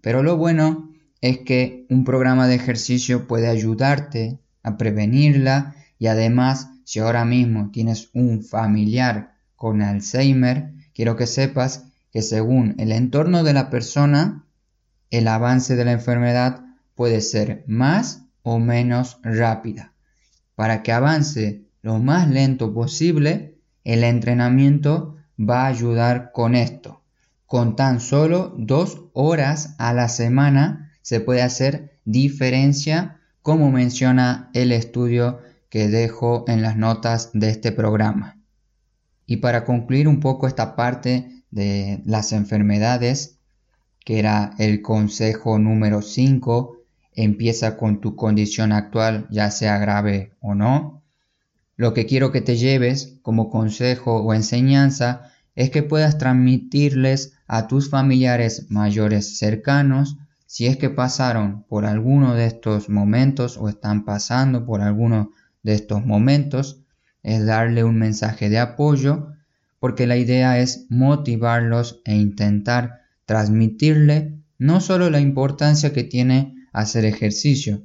Pero 0.00 0.22
lo 0.22 0.36
bueno 0.36 0.91
es 1.22 1.38
que 1.38 1.86
un 1.88 2.04
programa 2.04 2.48
de 2.48 2.56
ejercicio 2.56 3.26
puede 3.26 3.48
ayudarte 3.48 4.40
a 4.62 4.76
prevenirla 4.76 5.76
y 5.98 6.08
además 6.08 6.68
si 6.84 6.98
ahora 6.98 7.24
mismo 7.24 7.70
tienes 7.70 8.10
un 8.12 8.44
familiar 8.44 9.36
con 9.54 9.82
Alzheimer, 9.82 10.72
quiero 10.92 11.16
que 11.16 11.28
sepas 11.28 11.86
que 12.10 12.22
según 12.22 12.74
el 12.78 12.90
entorno 12.90 13.44
de 13.44 13.52
la 13.52 13.70
persona, 13.70 14.44
el 15.10 15.28
avance 15.28 15.76
de 15.76 15.84
la 15.84 15.92
enfermedad 15.92 16.64
puede 16.96 17.20
ser 17.20 17.64
más 17.68 18.26
o 18.42 18.58
menos 18.58 19.20
rápida. 19.22 19.92
Para 20.56 20.82
que 20.82 20.90
avance 20.90 21.62
lo 21.82 22.00
más 22.00 22.28
lento 22.28 22.74
posible, 22.74 23.58
el 23.84 24.02
entrenamiento 24.02 25.16
va 25.38 25.62
a 25.62 25.68
ayudar 25.68 26.32
con 26.32 26.56
esto. 26.56 27.02
Con 27.46 27.76
tan 27.76 28.00
solo 28.00 28.54
dos 28.58 29.04
horas 29.12 29.76
a 29.78 29.92
la 29.92 30.08
semana 30.08 30.91
se 31.02 31.20
puede 31.20 31.42
hacer 31.42 31.98
diferencia 32.04 33.20
como 33.42 33.70
menciona 33.70 34.50
el 34.54 34.72
estudio 34.72 35.40
que 35.68 35.88
dejo 35.88 36.44
en 36.48 36.62
las 36.62 36.76
notas 36.76 37.30
de 37.32 37.50
este 37.50 37.72
programa. 37.72 38.38
Y 39.26 39.38
para 39.38 39.64
concluir 39.64 40.08
un 40.08 40.20
poco 40.20 40.46
esta 40.46 40.76
parte 40.76 41.44
de 41.50 42.02
las 42.04 42.32
enfermedades, 42.32 43.38
que 44.04 44.18
era 44.18 44.54
el 44.58 44.82
consejo 44.82 45.58
número 45.58 46.02
5, 46.02 46.78
empieza 47.14 47.76
con 47.76 48.00
tu 48.00 48.16
condición 48.16 48.72
actual, 48.72 49.26
ya 49.30 49.50
sea 49.50 49.78
grave 49.78 50.32
o 50.40 50.54
no. 50.54 51.02
Lo 51.76 51.94
que 51.94 52.06
quiero 52.06 52.32
que 52.32 52.40
te 52.40 52.56
lleves 52.56 53.18
como 53.22 53.50
consejo 53.50 54.22
o 54.22 54.34
enseñanza 54.34 55.32
es 55.54 55.70
que 55.70 55.82
puedas 55.82 56.18
transmitirles 56.18 57.34
a 57.46 57.66
tus 57.66 57.90
familiares 57.90 58.70
mayores 58.70 59.38
cercanos 59.38 60.16
si 60.52 60.66
es 60.66 60.76
que 60.76 60.90
pasaron 60.90 61.62
por 61.62 61.86
alguno 61.86 62.34
de 62.34 62.44
estos 62.44 62.90
momentos 62.90 63.56
o 63.56 63.70
están 63.70 64.04
pasando 64.04 64.66
por 64.66 64.82
alguno 64.82 65.30
de 65.62 65.72
estos 65.72 66.04
momentos 66.04 66.82
es 67.22 67.46
darle 67.46 67.84
un 67.84 67.96
mensaje 67.96 68.50
de 68.50 68.58
apoyo 68.58 69.28
porque 69.78 70.06
la 70.06 70.18
idea 70.18 70.58
es 70.58 70.84
motivarlos 70.90 72.02
e 72.04 72.16
intentar 72.16 73.00
transmitirle 73.24 74.42
no 74.58 74.82
solo 74.82 75.08
la 75.08 75.20
importancia 75.20 75.94
que 75.94 76.04
tiene 76.04 76.54
hacer 76.74 77.06
ejercicio, 77.06 77.84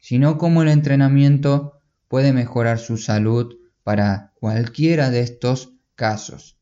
sino 0.00 0.36
cómo 0.36 0.62
el 0.62 0.68
entrenamiento 0.68 1.80
puede 2.08 2.32
mejorar 2.32 2.80
su 2.80 2.96
salud 2.96 3.54
para 3.84 4.32
cualquiera 4.34 5.10
de 5.10 5.20
estos 5.20 5.74
casos. 5.94 6.58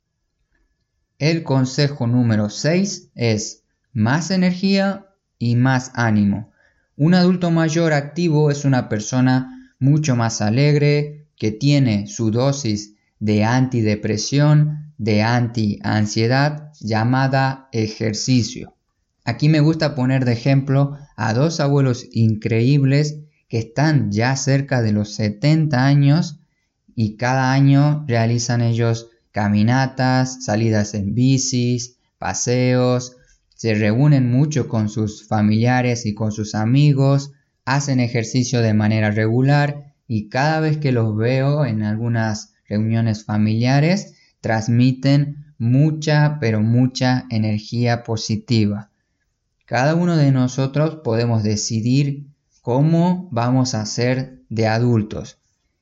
El 1.18 1.42
consejo 1.42 2.06
número 2.06 2.50
6 2.50 3.12
es 3.14 3.64
más 3.94 4.30
energía 4.30 5.06
y 5.38 5.56
más 5.56 5.92
ánimo. 5.94 6.50
Un 6.96 7.14
adulto 7.14 7.50
mayor 7.50 7.92
activo 7.92 8.50
es 8.50 8.64
una 8.64 8.88
persona 8.88 9.72
mucho 9.78 10.16
más 10.16 10.40
alegre, 10.40 11.26
que 11.36 11.52
tiene 11.52 12.06
su 12.08 12.30
dosis 12.30 12.96
de 13.20 13.44
antidepresión, 13.44 14.92
de 14.98 15.22
anti-ansiedad, 15.22 16.72
llamada 16.80 17.68
ejercicio. 17.72 18.74
Aquí 19.24 19.48
me 19.48 19.60
gusta 19.60 19.94
poner 19.94 20.24
de 20.24 20.32
ejemplo 20.32 20.96
a 21.16 21.34
dos 21.34 21.60
abuelos 21.60 22.06
increíbles 22.12 23.18
que 23.48 23.58
están 23.58 24.10
ya 24.10 24.34
cerca 24.36 24.82
de 24.82 24.92
los 24.92 25.14
70 25.14 25.86
años 25.86 26.40
y 26.94 27.16
cada 27.16 27.52
año 27.52 28.04
realizan 28.08 28.60
ellos 28.60 29.10
caminatas, 29.30 30.44
salidas 30.44 30.94
en 30.94 31.14
bicis, 31.14 31.98
paseos, 32.18 33.17
se 33.58 33.74
reúnen 33.74 34.30
mucho 34.30 34.68
con 34.68 34.88
sus 34.88 35.26
familiares 35.26 36.06
y 36.06 36.14
con 36.14 36.30
sus 36.30 36.54
amigos, 36.54 37.32
hacen 37.64 37.98
ejercicio 37.98 38.62
de 38.62 38.72
manera 38.72 39.10
regular 39.10 39.94
y 40.06 40.28
cada 40.28 40.60
vez 40.60 40.76
que 40.76 40.92
los 40.92 41.16
veo 41.16 41.66
en 41.66 41.82
algunas 41.82 42.54
reuniones 42.68 43.24
familiares 43.24 44.14
transmiten 44.40 45.54
mucha 45.58 46.38
pero 46.40 46.60
mucha 46.60 47.26
energía 47.30 48.04
positiva. 48.04 48.92
Cada 49.64 49.96
uno 49.96 50.16
de 50.16 50.30
nosotros 50.30 51.00
podemos 51.02 51.42
decidir 51.42 52.28
cómo 52.62 53.28
vamos 53.32 53.74
a 53.74 53.84
ser 53.86 54.44
de 54.48 54.68
adultos 54.68 55.40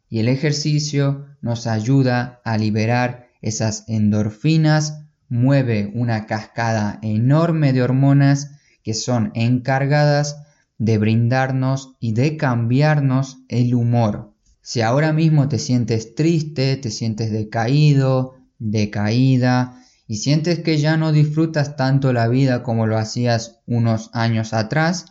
y 0.09 0.21
el 0.21 0.29
ejercicio 0.29 1.27
nos 1.43 1.67
ayuda 1.67 2.41
a 2.43 2.57
liberar 2.57 3.29
esas 3.43 3.85
endorfinas, 3.87 5.03
mueve 5.29 5.91
una 5.95 6.27
cascada 6.27 6.99
enorme 7.03 7.73
de 7.73 7.83
hormonas 7.83 8.53
que 8.83 8.95
son 8.95 9.33
encargadas 9.35 10.43
de 10.79 10.99
brindarnos 10.99 11.97
y 12.01 12.13
de 12.13 12.37
cambiarnos 12.37 13.39
el 13.49 13.75
humor. 13.75 14.33
Si 14.63 14.81
ahora 14.81 15.13
mismo 15.13 15.49
te 15.49 15.59
sientes 15.59 16.15
triste, 16.15 16.77
te 16.77 16.91
sientes 16.91 17.31
decaído, 17.31 18.35
decaída, 18.59 19.83
y 20.09 20.19
sientes 20.19 20.61
que 20.61 20.79
ya 20.79 20.97
no 20.97 21.13
disfrutas 21.13 21.77
tanto 21.77 22.13
la 22.13 22.29
vida 22.29 22.63
como 22.63 22.87
lo 22.87 22.97
hacías 22.97 23.61
unos 23.67 24.11
años 24.13 24.53
atrás, 24.53 25.07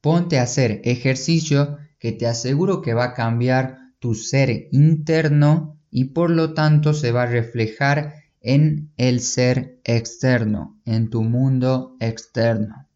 ponte 0.00 0.38
a 0.38 0.42
hacer 0.42 0.80
ejercicio 0.84 1.78
que 1.98 2.12
te 2.12 2.26
aseguro 2.26 2.80
que 2.82 2.94
va 2.94 3.04
a 3.04 3.14
cambiar 3.14 3.78
tu 3.98 4.14
ser 4.14 4.68
interno 4.72 5.78
y 5.90 6.06
por 6.06 6.30
lo 6.30 6.54
tanto 6.54 6.92
se 6.92 7.12
va 7.12 7.22
a 7.22 7.26
reflejar 7.26 8.23
en 8.44 8.92
el 8.98 9.20
ser 9.20 9.80
externo, 9.84 10.78
en 10.84 11.10
tu 11.10 11.22
mundo 11.22 11.96
externo. 11.98 12.86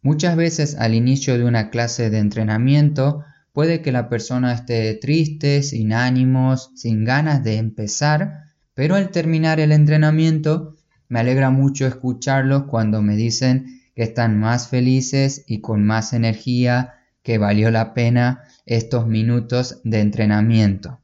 Muchas 0.00 0.36
veces 0.36 0.76
al 0.76 0.94
inicio 0.94 1.36
de 1.36 1.44
una 1.44 1.70
clase 1.70 2.08
de 2.08 2.18
entrenamiento 2.18 3.24
puede 3.52 3.82
que 3.82 3.92
la 3.92 4.08
persona 4.08 4.54
esté 4.54 4.94
triste, 4.94 5.62
sin 5.62 5.92
ánimos, 5.92 6.70
sin 6.76 7.04
ganas 7.04 7.44
de 7.44 7.56
empezar, 7.56 8.44
pero 8.74 8.94
al 8.94 9.10
terminar 9.10 9.60
el 9.60 9.72
entrenamiento 9.72 10.76
me 11.08 11.20
alegra 11.20 11.50
mucho 11.50 11.86
escucharlos 11.86 12.64
cuando 12.64 13.02
me 13.02 13.16
dicen 13.16 13.82
que 13.94 14.04
están 14.04 14.38
más 14.38 14.68
felices 14.68 15.44
y 15.46 15.60
con 15.60 15.84
más 15.84 16.14
energía, 16.14 16.94
que 17.22 17.38
valió 17.38 17.70
la 17.70 17.92
pena 17.92 18.42
estos 18.66 19.06
minutos 19.06 19.80
de 19.84 20.00
entrenamiento. 20.00 21.01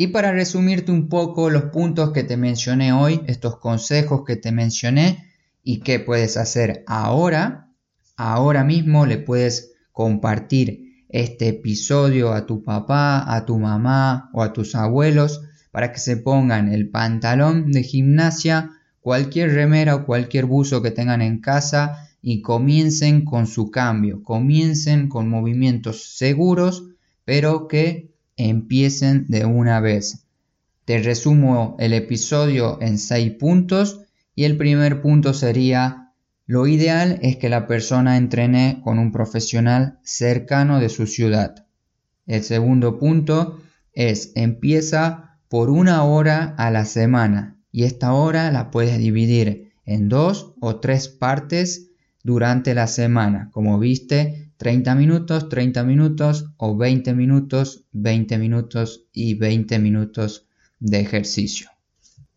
Y 0.00 0.06
para 0.06 0.32
resumirte 0.32 0.90
un 0.92 1.10
poco 1.10 1.50
los 1.50 1.64
puntos 1.64 2.12
que 2.12 2.24
te 2.24 2.38
mencioné 2.38 2.90
hoy, 2.90 3.20
estos 3.26 3.58
consejos 3.58 4.22
que 4.26 4.36
te 4.36 4.50
mencioné 4.50 5.26
y 5.62 5.80
qué 5.80 6.00
puedes 6.00 6.38
hacer 6.38 6.84
ahora, 6.86 7.68
ahora 8.16 8.64
mismo 8.64 9.04
le 9.04 9.18
puedes 9.18 9.74
compartir 9.92 11.04
este 11.10 11.48
episodio 11.48 12.32
a 12.32 12.46
tu 12.46 12.64
papá, 12.64 13.30
a 13.30 13.44
tu 13.44 13.58
mamá 13.58 14.30
o 14.32 14.42
a 14.42 14.54
tus 14.54 14.74
abuelos 14.74 15.42
para 15.70 15.92
que 15.92 15.98
se 15.98 16.16
pongan 16.16 16.72
el 16.72 16.88
pantalón 16.88 17.70
de 17.70 17.82
gimnasia, 17.82 18.70
cualquier 19.00 19.52
remera 19.52 19.96
o 19.96 20.06
cualquier 20.06 20.46
buzo 20.46 20.80
que 20.80 20.92
tengan 20.92 21.20
en 21.20 21.42
casa 21.42 22.08
y 22.22 22.40
comiencen 22.40 23.26
con 23.26 23.46
su 23.46 23.70
cambio, 23.70 24.22
comiencen 24.22 25.10
con 25.10 25.28
movimientos 25.28 26.16
seguros, 26.16 26.86
pero 27.26 27.68
que 27.68 28.09
empiecen 28.48 29.26
de 29.28 29.44
una 29.44 29.80
vez. 29.80 30.24
Te 30.84 30.98
resumo 30.98 31.76
el 31.78 31.92
episodio 31.92 32.78
en 32.80 32.98
seis 32.98 33.32
puntos 33.32 34.00
y 34.34 34.44
el 34.44 34.56
primer 34.56 35.02
punto 35.02 35.34
sería 35.34 36.00
lo 36.46 36.66
ideal 36.66 37.20
es 37.22 37.36
que 37.36 37.48
la 37.48 37.68
persona 37.68 38.16
entrene 38.16 38.80
con 38.82 38.98
un 38.98 39.12
profesional 39.12 40.00
cercano 40.02 40.80
de 40.80 40.88
su 40.88 41.06
ciudad. 41.06 41.66
El 42.26 42.42
segundo 42.42 42.98
punto 42.98 43.60
es 43.92 44.32
empieza 44.34 45.38
por 45.48 45.70
una 45.70 46.02
hora 46.02 46.56
a 46.58 46.72
la 46.72 46.86
semana 46.86 47.56
y 47.70 47.84
esta 47.84 48.14
hora 48.14 48.50
la 48.50 48.72
puedes 48.72 48.98
dividir 48.98 49.70
en 49.84 50.08
dos 50.08 50.54
o 50.60 50.80
tres 50.80 51.06
partes 51.08 51.90
durante 52.24 52.74
la 52.74 52.88
semana. 52.88 53.50
Como 53.52 53.78
viste, 53.78 54.49
30 54.60 54.94
minutos, 54.94 55.48
30 55.48 55.84
minutos 55.84 56.50
o 56.58 56.76
20 56.76 57.14
minutos, 57.14 57.86
20 57.92 58.36
minutos 58.36 59.06
y 59.10 59.32
20 59.32 59.78
minutos 59.78 60.48
de 60.80 61.00
ejercicio. 61.00 61.70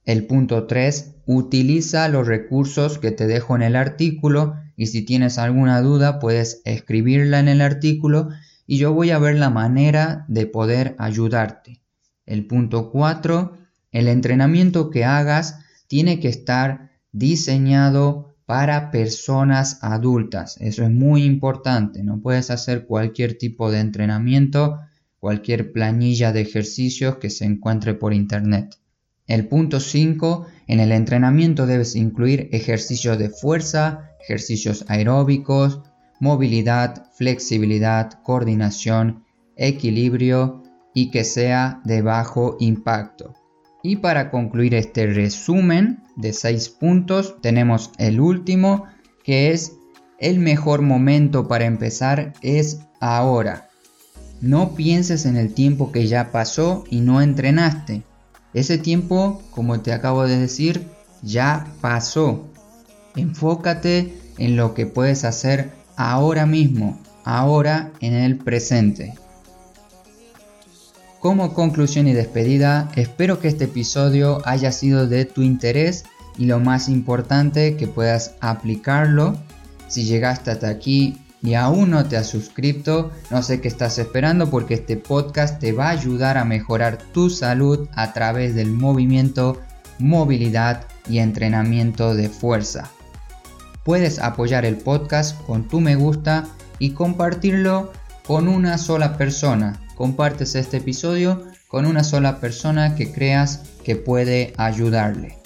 El 0.05 0.25
punto 0.25 0.65
3. 0.65 1.15
Utiliza 1.25 2.07
los 2.07 2.25
recursos 2.25 2.97
que 2.97 3.11
te 3.11 3.27
dejo 3.27 3.57
en 3.57 3.63
el 3.63 3.75
artículo 3.75 4.55
y 4.77 4.85
si 4.85 5.01
tienes 5.01 5.37
alguna 5.37 5.81
duda 5.81 6.19
puedes 6.19 6.61
escribirla 6.63 7.41
en 7.41 7.49
el 7.49 7.59
artículo 7.59 8.29
y 8.65 8.77
yo 8.77 8.93
voy 8.93 9.11
a 9.11 9.19
ver 9.19 9.35
la 9.35 9.49
manera 9.49 10.23
de 10.29 10.45
poder 10.45 10.95
ayudarte. 10.99 11.81
El 12.25 12.47
punto 12.47 12.89
4, 12.89 13.57
el 13.91 14.07
entrenamiento 14.07 14.91
que 14.91 15.03
hagas 15.03 15.59
tiene 15.87 16.21
que 16.21 16.29
estar 16.29 16.91
diseñado 17.11 18.32
para 18.45 18.91
personas 18.91 19.79
adultas. 19.81 20.57
Eso 20.59 20.83
es 20.83 20.91
muy 20.91 21.23
importante. 21.23 22.03
No 22.03 22.21
puedes 22.21 22.51
hacer 22.51 22.85
cualquier 22.85 23.37
tipo 23.37 23.71
de 23.71 23.79
entrenamiento, 23.79 24.79
cualquier 25.19 25.71
planilla 25.71 26.31
de 26.31 26.41
ejercicios 26.41 27.17
que 27.17 27.29
se 27.29 27.45
encuentre 27.45 27.93
por 27.93 28.13
internet. 28.13 28.77
El 29.25 29.47
punto 29.47 29.79
5, 29.79 30.47
en 30.67 30.79
el 30.79 30.91
entrenamiento 30.91 31.65
debes 31.65 31.95
incluir 31.95 32.49
ejercicios 32.51 33.17
de 33.17 33.29
fuerza, 33.29 34.11
ejercicios 34.21 34.83
aeróbicos, 34.89 35.81
movilidad, 36.19 37.07
flexibilidad, 37.13 38.21
coordinación, 38.23 39.23
equilibrio, 39.55 40.63
y 40.93 41.09
que 41.09 41.23
sea 41.23 41.81
de 41.83 42.01
bajo 42.01 42.57
impacto. 42.59 43.33
Y 43.81 43.97
para 43.97 44.29
concluir 44.29 44.75
este 44.75 45.07
resumen 45.07 46.02
de 46.15 46.33
6 46.33 46.69
puntos, 46.69 47.35
tenemos 47.41 47.91
el 47.97 48.19
último 48.19 48.85
que 49.23 49.51
es 49.51 49.73
el 50.19 50.39
mejor 50.39 50.81
momento 50.81 51.47
para 51.47 51.65
empezar 51.65 52.33
es 52.41 52.79
ahora. 52.99 53.69
No 54.41 54.75
pienses 54.75 55.25
en 55.25 55.37
el 55.37 55.53
tiempo 55.53 55.91
que 55.91 56.07
ya 56.07 56.31
pasó 56.31 56.83
y 56.89 57.01
no 57.01 57.21
entrenaste. 57.21 58.03
Ese 58.53 58.77
tiempo, 58.77 59.41
como 59.51 59.81
te 59.81 59.93
acabo 59.93 60.25
de 60.25 60.37
decir, 60.37 60.85
ya 61.21 61.67
pasó. 61.81 62.45
Enfócate 63.15 64.13
en 64.37 64.55
lo 64.55 64.73
que 64.73 64.85
puedes 64.85 65.23
hacer 65.23 65.71
ahora 65.95 66.45
mismo, 66.45 66.99
ahora 67.23 67.91
en 67.99 68.13
el 68.13 68.37
presente. 68.37 69.13
Como 71.23 71.53
conclusión 71.53 72.09
y 72.09 72.11
despedida, 72.11 72.89
espero 72.97 73.39
que 73.39 73.47
este 73.47 73.63
episodio 73.63 74.41
haya 74.43 74.73
sido 74.73 75.07
de 75.07 75.23
tu 75.23 75.41
interés 75.41 76.03
y 76.37 76.47
lo 76.47 76.59
más 76.59 76.89
importante 76.89 77.77
que 77.77 77.87
puedas 77.87 78.35
aplicarlo. 78.41 79.37
Si 79.87 80.03
llegaste 80.03 80.51
hasta 80.51 80.67
aquí 80.67 81.17
y 81.41 81.53
aún 81.53 81.91
no 81.91 82.03
te 82.03 82.17
has 82.17 82.27
suscrito, 82.27 83.09
no 83.31 83.41
sé 83.41 83.61
qué 83.61 83.69
estás 83.69 83.99
esperando 83.99 84.49
porque 84.49 84.73
este 84.73 84.97
podcast 84.97 85.61
te 85.61 85.71
va 85.71 85.87
a 85.87 85.91
ayudar 85.91 86.37
a 86.37 86.43
mejorar 86.43 86.97
tu 86.97 87.29
salud 87.29 87.87
a 87.95 88.11
través 88.11 88.53
del 88.53 88.71
movimiento, 88.71 89.61
movilidad 89.99 90.87
y 91.07 91.19
entrenamiento 91.19 92.15
de 92.15 92.27
fuerza. 92.27 92.91
Puedes 93.85 94.19
apoyar 94.19 94.65
el 94.65 94.75
podcast 94.75 95.41
con 95.43 95.69
tu 95.69 95.79
me 95.79 95.95
gusta 95.95 96.49
y 96.79 96.89
compartirlo 96.89 97.93
con 98.27 98.49
una 98.49 98.77
sola 98.77 99.15
persona 99.15 99.79
compartes 99.95 100.55
este 100.55 100.77
episodio 100.77 101.43
con 101.67 101.85
una 101.85 102.03
sola 102.03 102.39
persona 102.39 102.95
que 102.95 103.11
creas 103.11 103.61
que 103.83 103.95
puede 103.95 104.53
ayudarle. 104.57 105.37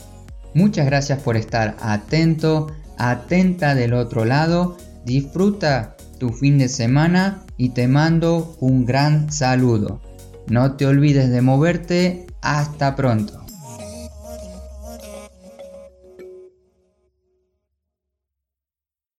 Muchas 0.54 0.86
gracias 0.86 1.22
por 1.22 1.38
estar 1.38 1.78
atento, 1.80 2.68
atenta 2.98 3.76
del 3.76 3.94
otro 3.94 4.26
lado. 4.26 4.78
Disfruta 5.06 5.96
tu 6.20 6.30
fin 6.30 6.58
de 6.58 6.68
semana 6.68 7.46
y 7.58 7.70
te 7.70 7.88
mando 7.88 8.56
un 8.60 8.86
gran 8.86 9.32
saludo. 9.32 10.02
No 10.48 10.76
te 10.76 10.86
olvides 10.86 11.30
de 11.30 11.42
moverte. 11.42 12.28
Hasta 12.42 12.96
pronto. 12.96 13.47